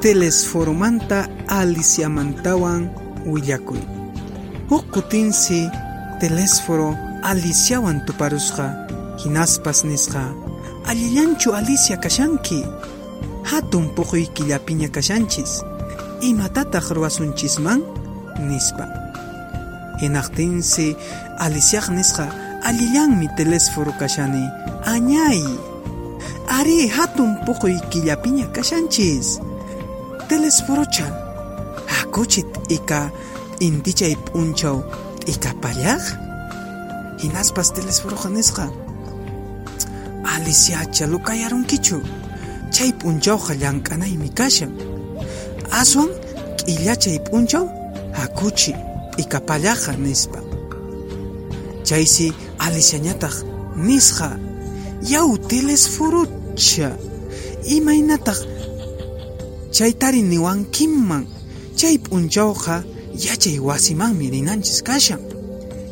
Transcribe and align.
telesforomanta 0.00 1.28
Aliciamantawan 1.48 2.88
willakuy. 3.28 3.80
Huk 4.70 4.88
kutinsi 4.90 5.68
telesforo 6.20 6.96
Aliciawan 7.22 8.00
tuparusqa 8.08 8.88
hinaspas 9.20 9.84
nisqa. 9.84 10.32
Allillanchu 10.88 11.52
Alicia 11.52 12.00
kashanki. 12.00 12.64
Hatun 13.44 13.92
puquy 13.92 14.24
killapiña 14.32 14.88
kashanchis. 14.88 15.60
Imatataq 16.24 16.96
ruwasunchisman 16.96 17.84
nispa. 18.48 18.88
Hinaqtinsi 20.00 20.96
Aliciaq 21.44 21.92
nisqa 21.92 22.32
allillanmi 22.64 23.28
telesforo 23.36 23.92
kashani 24.00 24.48
añay. 24.88 25.44
Ari 26.48 26.88
hatun 26.88 27.36
puquy 27.44 27.76
killapiña 27.92 28.48
kashanchis 28.48 29.49
telesforocha 30.30 31.06
hakuchit 31.86 32.46
ika 32.76 33.10
intichay 33.66 34.14
p'unchaw 34.26 34.78
t'ikapallaq 35.20 36.04
hinaspas 37.22 37.68
telesforoqa 37.74 38.28
nisqa 38.36 38.66
Aliciacha 40.34 41.04
lukayarunkichu 41.12 41.98
chay 42.74 42.90
p'unchawqa 43.00 43.52
llank'anaymi 43.62 44.30
kashan 44.38 44.72
aswan 45.80 46.10
k'illachay 46.58 47.18
p'unchaw 47.26 47.66
hakuchi 48.18 48.72
t'ikapallaqa 49.16 49.92
nispa 50.04 50.38
chaysi 51.88 52.26
Aliciañataq 52.64 53.34
nisqa 53.88 54.28
yaw 55.12 55.28
telesforocha 55.50 56.88
imaynataq 57.76 58.59
chaytari 59.72 60.22
niwankiman 60.22 61.26
chay 61.76 61.98
p'unchawqa 61.98 62.84
yachay 63.14 63.58
wasimanmi 63.58 64.30
rinanchis 64.30 64.82
kashan. 64.82 65.20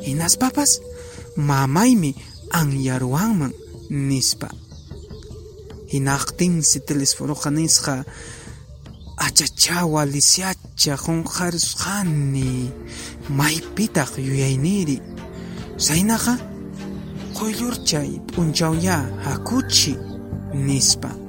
Hinaspapas 0.02 0.80
mamaymi 1.36 2.14
anyaruwanman 2.50 3.52
nispa. 3.90 4.48
Hinaqtinsi 5.92 6.80
telesforoqa 6.86 7.50
nisqa 7.50 8.04
achachawa 9.16 10.02
Aliciacha 10.02 10.94
qunqarisqani 11.04 12.70
maypitaq 13.38 14.10
yuyayniri. 14.18 14.98
Saynaqa 15.76 16.34
quyllurchay 17.36 18.10
p'unchawya 18.26 18.96
hakuchi 19.24 19.94
nispa 20.66 21.27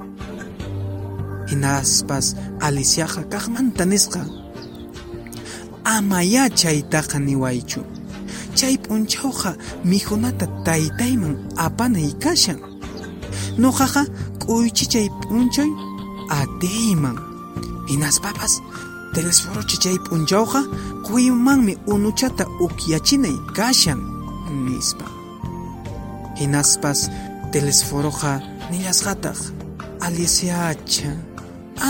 hinaspas 1.49 2.35
Aliciaqa 2.61 3.21
kaqmanta 3.31 3.85
nisqa 3.85 4.21
amaya 5.95 6.43
chaytaqa 6.49 7.17
niwaychu 7.27 7.81
chay 8.57 8.75
p'unchawqa 8.83 9.51
mikhunata 9.89 10.45
taytayman 10.65 11.35
apanay 11.65 12.11
kashan 12.23 12.59
nuqaqa 13.61 14.03
k'uychichay 14.41 15.07
p'unchay 15.21 15.71
atiyman 16.39 17.17
hinaspapas 17.89 18.53
telesforochi 19.13 19.77
chay 19.83 19.97
p'unchawqa 20.05 20.61
quyumanmi 21.05 21.73
unuchata 21.93 22.43
ukyachinay 22.65 23.37
kashan 23.57 23.99
nispa 24.65 25.05
hinaspas 26.39 26.99
telesforoqa 27.51 28.31
nillasqataq 28.71 29.39
Aliciacha 30.01 31.11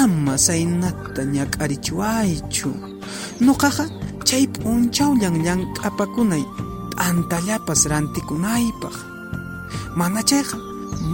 ama 0.02 0.38
saynata 0.38 1.21
ñak'arichiwaychu 1.35 2.69
nuqaqa 3.45 3.85
chay 4.27 4.45
p'unchawllan 4.53 5.35
llank'apakunay 5.45 6.43
t'antallapas 6.97 7.81
rantikunaypaq 7.91 8.95
mana 9.99 10.21
chayqa 10.30 10.58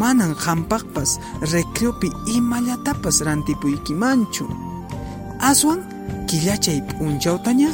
manan 0.02 0.34
qampaqpas 0.44 1.12
recreopi 1.54 2.10
imallatapas 2.36 3.18
rantipuykimanchu. 3.28 4.46
Aswan 5.50 5.80
killachay 6.28 6.80
p'unchawtaña 6.90 7.70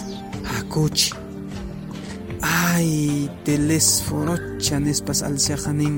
hakuchi 0.52 1.14
ay 2.42 3.30
telesforocha 3.46 4.78
nispas 4.86 5.20
Aliciaqa 5.28 5.72
nin 5.74 5.96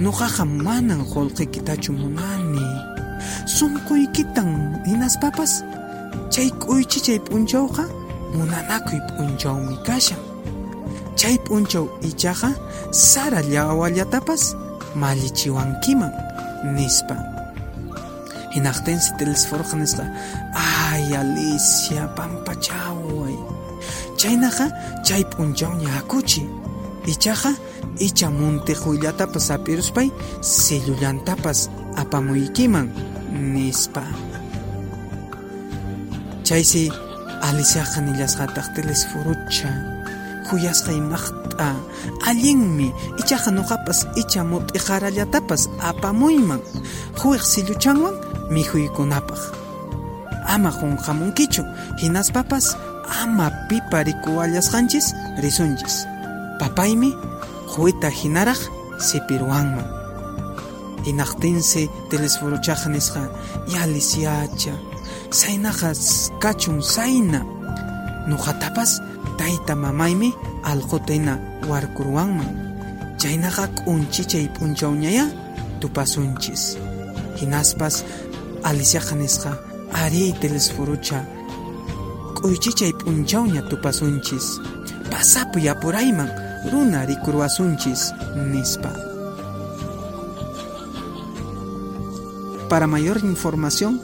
nuqaqa 0.00 0.44
manan 0.44 1.02
qullqikitachu 1.12 1.92
munani. 1.92 2.66
Sunquykitan 3.56 4.50
hinaspapas 4.86 5.52
chay 6.32 6.48
k'uychichay 6.62 7.18
p'unchawqa 7.26 7.84
munanakuy 8.36 9.00
p'unchawmi 9.08 9.74
kashan. 9.86 10.20
Chay 11.18 11.36
p'unchaw 11.44 11.86
ichaqa 12.08 12.50
sara 12.92 13.40
llawallatapas 13.42 14.42
mallichiwankiman 15.00 16.12
nispa. 16.76 17.16
Hinaqtinsi 18.54 19.10
telesforoqa 19.18 19.76
nisqa. 19.76 20.04
Ay 20.54 21.10
Alicia 21.20 22.04
pampachaway 22.16 23.36
chaynaqa 24.20 24.66
chay 25.06 25.22
p'unchawña 25.30 25.88
hakuchi 25.96 26.42
ichaqa 27.12 27.52
icha 28.06 28.28
muntiquyllatapas 28.30 29.48
sapiruspay 29.48 30.08
sillullantapas 30.40 31.70
apamuykiman 31.96 32.86
nispa. 33.54 34.02
Chaysi 36.46 36.92
Aliciaqa 37.38 38.02
nillasqataq 38.02 38.66
telesforocha 38.74 39.70
khuyasqa 40.48 40.90
imaqt'a 40.90 41.70
allinmi 42.26 42.88
ichaqa 43.20 43.50
nuqapas 43.54 44.10
icha 44.18 44.42
mut'iqarallatapas 44.42 45.62
apamuyman 45.90 46.60
huiq 47.20 47.42
silluchanwan 47.52 48.16
mikhuykunapaq 48.50 49.42
ama 50.50 50.70
qunqamunkichu 50.80 51.62
hinaspapas 52.02 52.74
ama 53.22 53.46
pipa 53.68 54.02
rikuwallasqanchis 54.08 55.14
risunchis 55.42 56.17
papaymi 56.60 57.10
quwita 57.72 58.08
hinaraq 58.10 58.60
sipiruwanman 58.98 59.86
hinaqtinsi 61.06 61.88
telesforochaqa 62.10 62.88
nisqa 62.88 63.22
ya 63.72 63.82
Aliciacha 63.82 64.74
saynaqa 65.30 65.92
kachun 66.42 66.82
sayna 66.82 67.40
nuqatapas 68.28 69.00
tayta 69.38 69.74
mamaymi 69.74 70.34
allquta 70.64 71.12
hina 71.14 71.34
warkurwanman 71.70 72.50
chaynaqa 73.20 73.64
k'unchichay 73.78 74.46
p'unchawñaya 74.54 75.26
tupasunchis. 75.80 76.76
Hinaspas 77.38 78.04
Aliciaqa 78.64 79.14
nisqa 79.14 79.50
ari 80.02 80.34
telesforocha 80.40 81.18
k'uychichay 82.36 82.92
p'unchawña 83.00 83.62
tupasunchis. 83.70 84.46
Pasapuy 85.10 85.68
apurayman 85.68 86.47
nispa 88.50 88.92
Para 92.68 92.86
mayor 92.86 93.18
información, 93.24 94.00